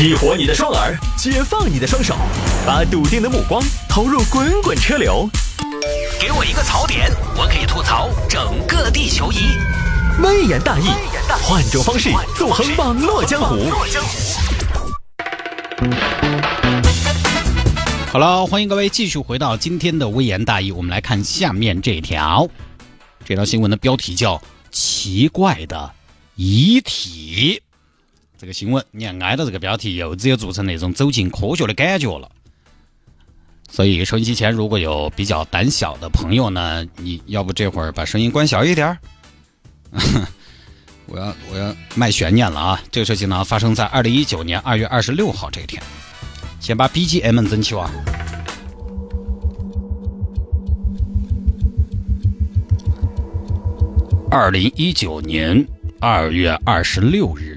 [0.00, 2.16] 激活你的双耳，解放你的双手，
[2.66, 5.28] 把笃定的目光投入滚滚车流。
[6.18, 9.40] 给我一个槽点，我可以吐槽整个地球仪。
[10.22, 10.86] 微言大义，
[11.42, 13.70] 换种方式纵横网络江湖。
[18.10, 20.72] 好了，欢迎各位继续回到今天的微言大义。
[20.72, 22.48] 我们来看下面这条，
[23.22, 24.36] 这条新闻的标题叫
[24.70, 25.90] 《奇怪的
[26.36, 27.60] 遗体》。
[28.40, 32.26] 这个新闻，你看挨到这个标题，又只有做成那种走进科学的感觉了。
[33.68, 38.98] 所以收音机前如果有比较胆小的朋友呢，你要不这会儿把声音关小一点儿。
[41.04, 42.82] 我要我要卖悬念了啊！
[42.90, 45.82] 这个事情呢，发生在二零一九年二月二十六号这一天。
[46.60, 47.90] 先把 BGM 增起哇。
[54.30, 55.62] 二零一九年
[56.00, 57.49] 二月二十六日。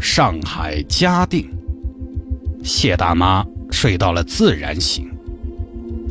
[0.00, 1.48] 上海嘉定，
[2.62, 5.10] 谢大妈睡到了自然醒，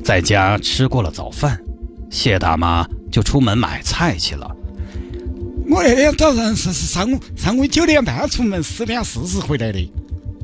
[0.03, 1.57] 在家吃过了早饭，
[2.09, 4.55] 谢大妈就出门买菜去了。
[5.69, 9.91] 我那天早上是是上午上午九点半出门，十点四十回来的。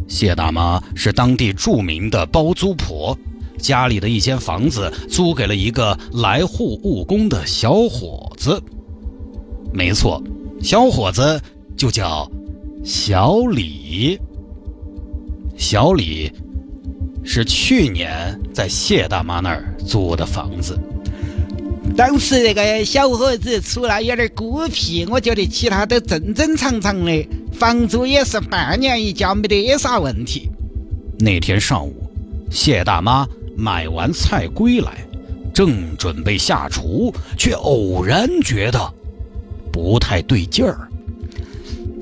[0.07, 3.17] 谢大妈是当地著名的包租婆，
[3.57, 8.61] 家里的一间房子租给了一个来沪务工的小伙子。
[9.73, 10.23] 没错，
[10.61, 11.41] 小伙子
[11.75, 12.29] 就叫。
[12.83, 14.19] 小李，
[15.55, 16.29] 小李
[17.23, 20.77] 是去年在谢大妈那儿租的房子。
[21.95, 30.49] 当时那个小伙子出来有点孤僻，我觉得其他都正正常常的，房租也是半年一交，没得啥问题。
[31.19, 31.93] 那天上午，
[32.51, 35.07] 谢大妈买完菜归来，
[35.53, 38.93] 正准备下厨，却偶然觉得
[39.71, 40.89] 不太对劲儿。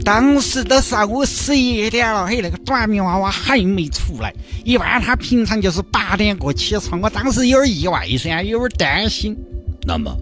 [0.03, 4.33] 当时都上午十一点了，嘿，那个短命娃娃还没出来。
[4.63, 9.37] 一般他平常就是八点过起床，我当时有点意外噻，有点担心。
[9.83, 10.15] 那么，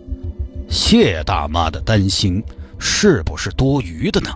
[0.70, 2.44] 谢大妈的担心
[2.78, 4.32] 是不是多余的呢？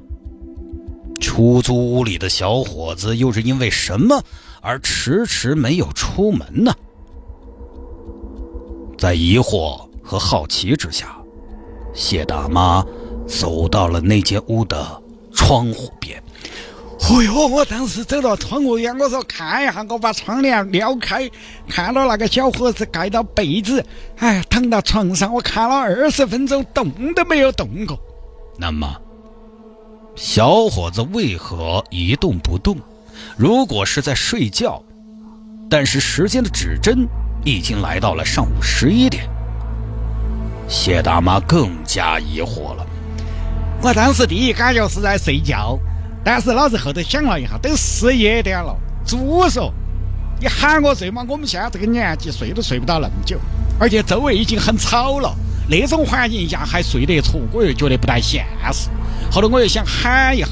[1.19, 4.21] 出租屋里的小伙子又是因为什么
[4.61, 6.73] 而迟迟没有出门呢？
[8.97, 11.17] 在疑惑和好奇之下，
[11.93, 12.85] 谢大妈
[13.27, 15.02] 走到了那间屋的。
[15.35, 16.21] 窗户边，
[17.01, 17.47] 哎呦！
[17.47, 21.29] 我当时走到窗户边，我说看一下，我把窗帘撩开，
[21.67, 23.83] 看到那个小伙子盖到被子，
[24.17, 27.99] 哎，躺到床上，我看了二十分钟，动都没有动过。
[28.57, 28.95] 那么，
[30.15, 32.77] 小伙子为何一动不动？
[33.35, 34.81] 如果是在睡觉，
[35.69, 37.07] 但是时间的指针
[37.43, 39.27] 已经来到了上午十一点，
[40.67, 42.85] 谢大妈更加疑惑了。
[43.83, 45.77] 我当时第一感觉是在睡觉，
[46.23, 48.73] 但是老子后头想了一下，都十一点了，
[49.05, 49.73] 猪说
[50.39, 51.25] 你喊我睡嘛？
[51.27, 53.37] 我们现在这个年纪睡都睡不到那么久，
[53.77, 55.35] 而且周围已经很吵了，
[55.69, 58.89] 那种环境下还睡得着，我又觉得不太现实。
[59.29, 60.47] 后头我又想喊一下，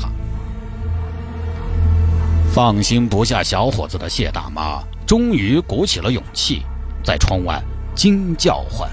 [2.54, 6.64] 放心不下小伙子的谢大妈终于鼓起了勇气，
[7.02, 7.64] 在窗外
[7.96, 8.90] 惊叫唤：“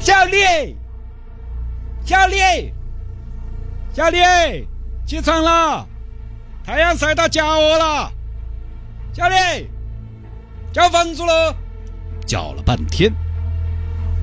[0.00, 0.74] 小李，
[2.06, 2.72] 小李！”
[3.92, 4.18] 小李，
[5.04, 5.84] 起床了，
[6.64, 8.12] 太阳晒到脚窝了。
[9.12, 9.34] 小李，
[10.72, 11.54] 交房租了。
[12.24, 13.12] 叫了半天，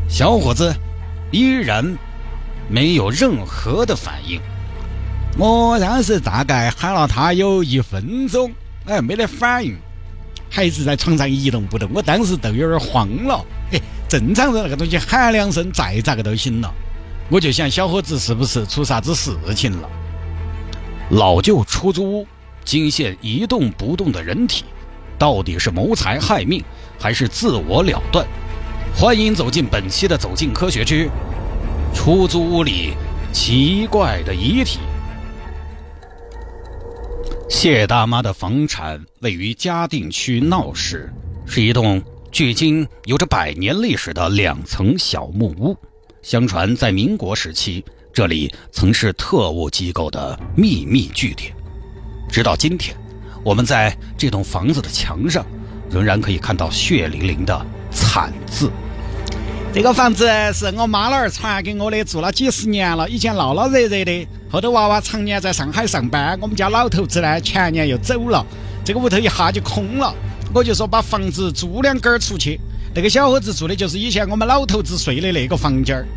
[0.07, 0.73] 小伙子
[1.31, 1.97] 依然
[2.69, 4.39] 没有任何的反应。
[5.38, 8.50] 我当时大概喊了他有一分钟，
[8.85, 9.77] 哎，没得反应，
[10.50, 11.89] 还是在床上一动不动。
[11.94, 13.45] 我当时都有点慌了。
[13.73, 16.73] 哎，正常的那个东西喊两声，再咋个都行了。
[17.29, 19.89] 我就想小伙子是不是出啥子事情了？
[21.09, 22.27] 老旧出租屋
[22.63, 24.63] 惊现一动不动的人体，
[25.17, 26.63] 到底是谋财害命
[26.97, 28.25] 还是自我了断？
[28.95, 31.09] 欢迎走进本期的《走进科学之
[31.93, 32.93] 出租屋里
[33.31, 34.79] 奇怪的遗体》。
[37.49, 41.13] 谢大妈的房产位于嘉定区闹市，
[41.45, 42.01] 是一栋
[42.31, 45.77] 距今有着百年历史的两层小木屋。
[46.21, 51.53] 相传，在民国时期，这里曾是特务机构的秘密据点。
[52.29, 52.95] 直到今天，
[53.43, 55.45] 我们在这栋房子的墙上，
[55.89, 58.71] 仍然可以看到血淋淋的“惨”字。
[59.73, 63.07] 这个房子是我妈老儿传给我的，住了几十年了。
[63.07, 68.45] 以前闹闹热热的，后头娃娃常年在上海上班，我们家老头子呢前年又走了，
[68.83, 70.13] 这个屋头一下就空了。
[70.53, 72.59] 我就说把房子租两间出去。
[72.97, 76.07] 那个小伙子住的就是以前我们老头子睡的那个房间儿。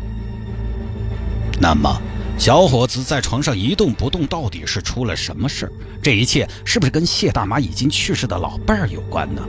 [1.59, 2.01] 那么，
[2.39, 5.71] 小伙子在床上一动不动，到底是出了什么事儿？
[6.01, 9.43] 这一切是不是跟谢大妈已经去世的老伴儿有关呢？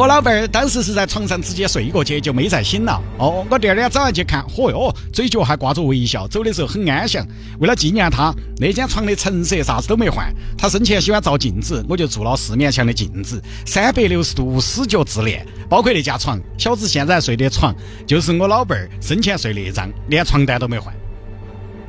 [0.00, 2.98] 我老伴儿当时是在床上直接睡过去，就没再醒了。
[3.18, 7.22] 哦，我第二天早上去看，嚯哟，嘴角还挂着微笑，走的时候很安详。
[7.58, 10.34] 为了纪念他，那间床的成色啥子都没换。
[10.56, 16.40] 他生前喜欢照镜子，我就做了四面墙的镜子，三百六十度死角自恋，包括那家床。
[16.56, 17.74] 小子现在睡的床
[18.06, 20.94] 就是我老伴儿生前睡那张，连床单都没换。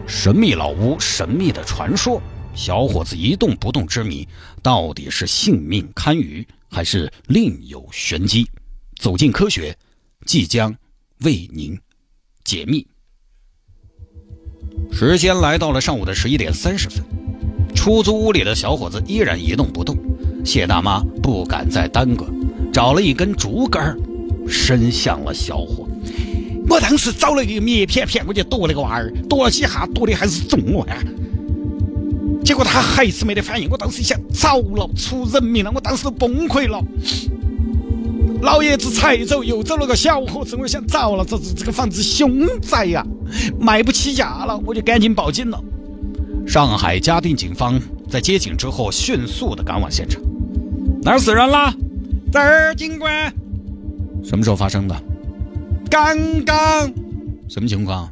[0.06, 2.22] 神秘老屋，神秘的传说，
[2.54, 4.28] 小伙子一动不动之谜，
[4.62, 8.50] 到底是性命堪虞，还是另有玄机？
[8.96, 9.78] 走进科学，
[10.26, 10.74] 即将
[11.20, 11.78] 为您
[12.46, 12.88] 解密。
[14.90, 17.04] 时间来到了上午的十一点三十分，
[17.76, 19.98] 出租屋里的小伙子依然一动不动。
[20.46, 22.26] 谢大妈不敢再耽搁，
[22.72, 23.98] 找了一根竹竿，
[24.48, 25.86] 伸向了小伙。
[26.70, 30.88] 我当时找了一个棉片片，我就剁那个娃儿，剁了几下，剁的还是中了！
[32.52, 33.70] 结果他还是没得反应。
[33.70, 35.72] 我当时一想，糟了，出人命了！
[35.74, 36.84] 我当时都崩溃了。
[38.42, 43.08] 老爷子才走，又走了个小伙子，我想，糟了，这这这个房子凶宅呀，
[43.58, 45.64] 卖不起价了，我就赶紧报警了。
[46.46, 50.22] 上海嘉定警方在接警之后，迅速的赶往现场。
[51.04, 51.74] 哪儿死人了？
[52.34, 53.34] 这儿，警官。
[54.26, 55.04] 什么时候发生的？
[55.90, 56.92] 刚刚
[57.48, 58.12] 什么情况？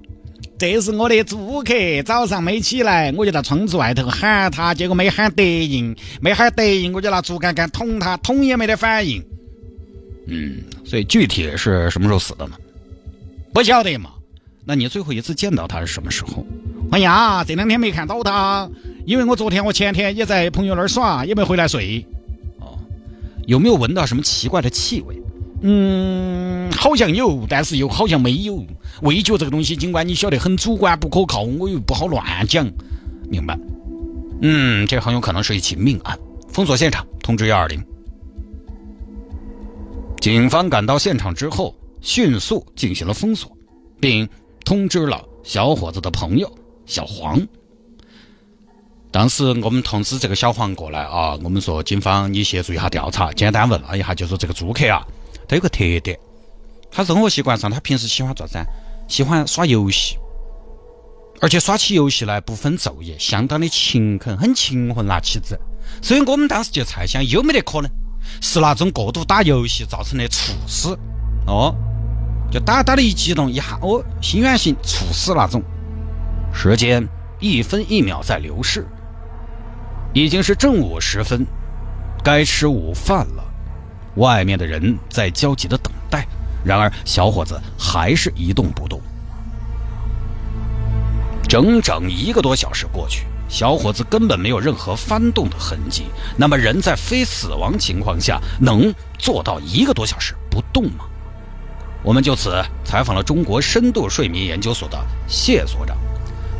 [0.59, 1.73] 这是我的租客，
[2.03, 9.23] 早上没起来，我就在窗子外头喊他，结果没喊得应，没喊得应，我就拿竹竿竿捅他，捅也没得反应。
[10.27, 12.57] 嗯，所以具体是什么时候死的呢？
[13.53, 14.11] 不晓得嘛。
[14.65, 16.45] 那你最后一次见到他是什么时候？
[16.91, 18.69] 哎呀，这两天没看到他，
[19.05, 22.05] 因为我昨天我前天也在朋友那儿耍，也没回来睡。
[22.59, 22.77] 哦，
[23.47, 25.18] 有没有闻到什么奇怪的气味？
[25.61, 28.63] 嗯，好像有，但是又好像没有。
[29.01, 32.69] 味觉这个东西，尽管你晓得很主观不可靠，我又不好乱讲，
[33.29, 33.57] 明白？
[34.41, 36.17] 嗯，这很有可能是一起命案。
[36.49, 37.83] 封锁现场，通知幺二零。
[40.19, 43.51] 警方赶到现场之后，迅速进行了封锁，
[43.99, 44.27] 并
[44.65, 46.49] 通知了小伙子的朋友
[46.85, 47.39] 小黄。
[49.11, 55.05] 当时我们通知这个小黄过来啊，我们说警方你协助一下调查，简单问了一下，就说这个租客啊。
[55.49, 56.17] 他有个特点，
[56.91, 58.63] 他生活习惯上，他平时喜欢做啥？
[59.07, 60.15] 喜欢耍游戏，
[61.41, 65.59] 而且耍起游戏来不分昼夜，相当的勤恳，很勤奋那，妻子。
[66.03, 67.89] 所以我们当时就猜想，有没得可能
[68.39, 70.95] 是那种过度打游戏造成的猝死？
[71.47, 71.75] 哦，
[72.51, 75.63] 就打打的一激动一下，哦，心源性猝死那种。
[76.53, 77.03] 时间
[77.39, 78.87] 一分一秒在流逝，
[80.13, 81.43] 已经是正午时分，
[82.23, 83.43] 该吃午饭了。
[84.19, 86.27] 外面的人在焦急的等待，
[86.63, 89.01] 然而小伙子还是一动不动。
[91.47, 96.05] 整整一个多小时过去，小伙子根本没有任何翻动的痕迹。
[96.37, 101.05] 那么，人在非死亡情况下能做到一个多小时不动吗？
[102.03, 105.97] 我们就此采访了中国深度睡眠研究所的谢所长。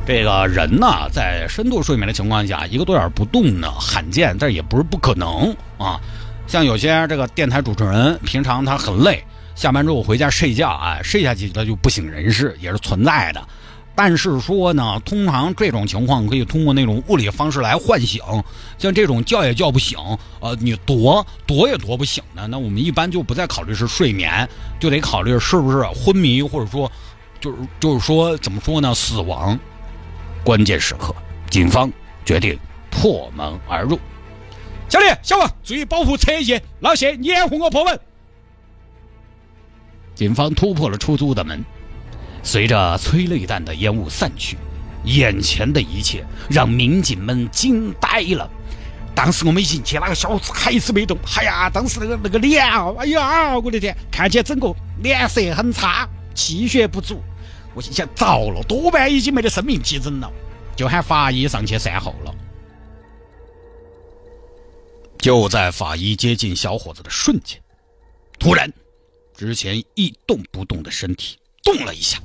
[0.07, 6.01] 这个人呢，在深度睡眠的情况下，一个多小时不动呢，罕见，但也不是不可能啊。
[6.49, 9.23] 像有些这个电台主持人，平常他很累，
[9.53, 13.47] 下班之后回家睡觉，啊，睡下去他就不省人事，也是存在的。
[13.93, 18.19] 但是说呢，通常这种情况可以通过那种物理方式来唤醒，
[18.79, 19.99] 像这种叫也叫不醒，
[20.39, 26.91] 呃，你躲躲也躲不醒的，那我们一般就不再考虑是睡眠，就得考虑是不是昏迷，或者说，
[27.39, 29.59] 就是就是说怎么说呢，死亡。
[30.43, 31.13] 关键时刻，
[31.51, 31.91] 警方
[32.25, 32.57] 决定
[32.89, 33.99] 破门而入。
[34.89, 36.59] 小李、小王，注意保护车翼。
[36.79, 37.99] 老谢，你掩护我破门。
[40.15, 41.63] 警方突破了出租的门，
[42.41, 44.57] 随着催泪弹的烟雾散去，
[45.03, 48.49] 眼前的一切让民警们惊呆了。
[49.13, 51.15] 当时我们进去，那个小伙子还是没动。
[51.37, 57.21] 哎呀，当时那个那个脸啊，哎呀，我的天，看起来整个脸色很差，气血不足。
[57.75, 60.31] 我心想，糟了，多半已经没得生命体征了，
[60.75, 62.33] 就喊法医上去善后了。
[65.19, 67.61] 就在法医接近小伙子的瞬间，
[68.39, 68.71] 突然，
[69.35, 72.17] 之前一动不动的身体动了一下。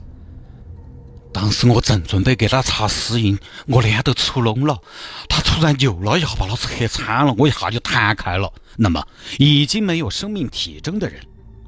[1.33, 3.37] 当时我正准备给他查死因，
[3.67, 4.81] 我脸都出脓了，
[5.29, 8.53] 他突然扭了一下，把他扯惨了，我一下就弹开了。
[8.77, 9.05] 那么，
[9.39, 11.21] 已经没有生命体征的人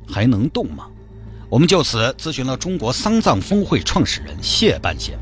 [0.08, 0.86] 还能动吗？
[1.50, 5.18] 我们就此咨询了中国丧葬峰会创始人谢半仙。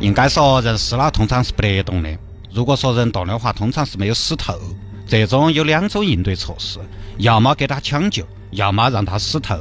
[0.00, 2.18] 应该说，人死了通常是不得动的。
[2.54, 4.58] 如果说人动的话，通常是没有死透。
[5.06, 6.78] 这种有两种应对措施：
[7.18, 9.58] 要么给他抢救，要么让他死透。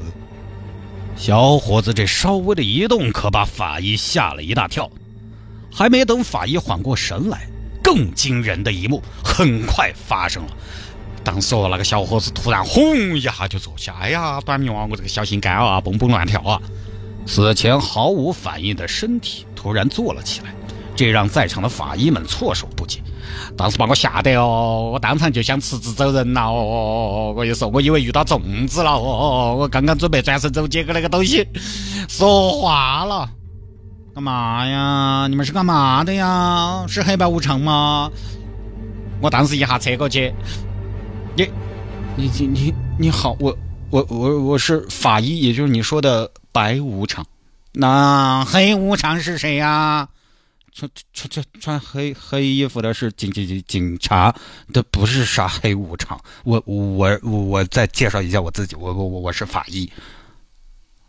[1.16, 4.90] 小伙子这稍微的移动，可把法医吓了一大跳。
[5.74, 7.48] 还没等法医缓过神来，
[7.82, 10.50] 更惊人的一幕很快发生了。
[11.24, 14.86] 当时哦，那个小伙子突然轰一下就坐下，哎呀，短命啊！
[14.90, 16.62] 我这个小心肝啊，蹦蹦乱跳啊！
[17.26, 20.54] 死前毫无反应的身体突然坐了起来，
[20.96, 23.02] 这让在场的法医们措手不及。
[23.58, 27.34] 当时把我吓得哦，我当场就想辞职走人了哦！
[27.36, 29.56] 我就说，我以为遇到粽子了哦！
[29.60, 31.48] 我刚刚准备转身走，结果那个东西
[32.08, 33.30] 说话了。
[34.14, 35.28] 干嘛呀？
[35.30, 36.86] 你们是干嘛的呀？
[36.88, 38.12] 是黑白无常吗？
[39.22, 40.34] 我当时一下侧过去，
[41.36, 41.48] 你
[42.16, 43.56] 你你你好，我
[43.90, 47.26] 我我我是法医，也就是你说的白无常。
[47.74, 50.10] 那黑无常是谁呀？
[50.74, 54.34] 穿穿穿穿黑黑衣服的是警警警警察，
[54.74, 56.20] 这不是啥黑无常。
[56.44, 59.92] 我我我再介绍一下我自己，我我我我是法医。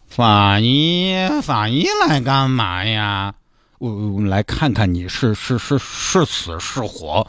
[0.08, 3.34] 法医，法医来干嘛呀？
[3.78, 7.26] 我来看看你是是是是死是活，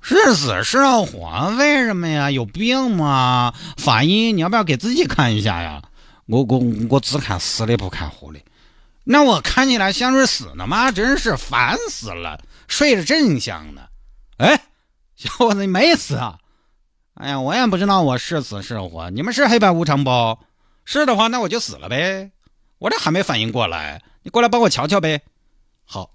[0.00, 1.54] 是死是活？
[1.58, 2.30] 为什么呀？
[2.30, 3.52] 有病吗？
[3.76, 5.82] 法医，你要不要给自己看一下呀？
[6.26, 8.40] 我我我只看死的不看活的。
[9.04, 10.90] 那我看起来像是死的吗？
[10.90, 13.82] 真是烦死了，睡得正香呢。
[14.38, 14.58] 哎，
[15.14, 16.38] 小伙子，你没死啊？
[17.14, 19.10] 哎呀，我也不知道我是死是活。
[19.10, 20.38] 你们是黑白无常不？
[20.84, 22.32] 是的话，那我就死了呗。
[22.78, 25.20] 我这还没反应过来，你过来帮我瞧瞧呗。
[25.84, 26.10] 好，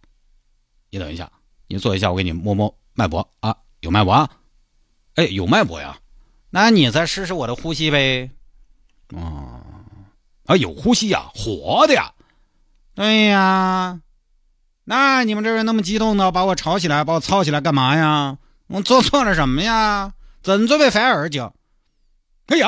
[0.89, 1.31] 你等一下，
[1.67, 4.29] 你坐一下，我给你摸摸脉搏啊，有脉搏啊？
[5.15, 5.97] 哎，有脉搏呀。
[6.49, 8.29] 那你再试试我的呼吸呗。
[9.15, 9.61] 哦，
[10.47, 12.11] 啊，有呼吸呀，活的呀。
[12.99, 14.01] 对呀。
[14.83, 18.37] 那你们这人那么激动的把我吵起来，把我吵起来干嘛呀？
[18.67, 20.11] 我做错了什么呀？
[20.43, 21.53] 正准备翻二就，
[22.47, 22.67] 哎呀！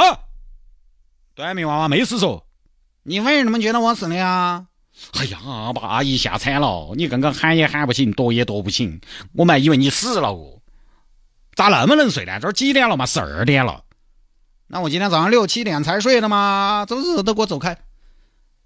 [1.36, 2.48] 短命娃娃没死说，
[3.04, 4.68] 你为什么觉得我死了呀？
[5.20, 5.38] 哎呀，
[5.76, 6.94] 把阿姨吓惨了！
[6.96, 9.02] 你刚刚喊也喊不醒，躲也躲不醒，
[9.34, 10.62] 我们还以为你死了哦。
[11.56, 12.40] 咋那么能睡呢？
[12.40, 13.06] 这几点了嘛？
[13.06, 13.84] 十二点了。
[14.68, 16.86] 那我今天早上六七点才睡的嘛？
[16.88, 17.78] 走走，都给我走开！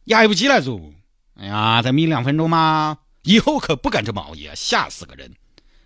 [0.07, 0.79] 还不起来，走！
[1.35, 2.97] 哎呀，再眯两分钟吗？
[3.23, 5.33] 以后可不敢这么熬夜，吓死个人！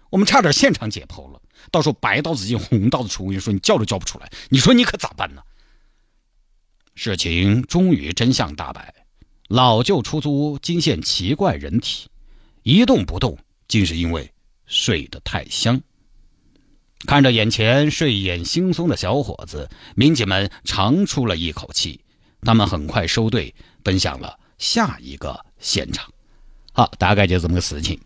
[0.10, 1.41] 我们差点现场解剖了，
[1.72, 4.29] 到时候白刀子进红刀子出，我跟你说，你叫都叫不出来。
[4.50, 5.41] 你说你可咋办呢？
[6.96, 8.94] 事情终于真相大白，
[9.48, 12.10] 老旧出租屋惊现奇怪人体，
[12.63, 13.38] 一动不动，
[13.68, 14.32] 竟是因为
[14.65, 15.82] 睡得太香。
[17.06, 22.01] 看着眼前睡眼惺忪的小伙子，民警们长出了一口气。
[22.41, 26.13] 他们很快收队，奔向了下一个现场。
[26.74, 28.00] 好，大概就这么个事情。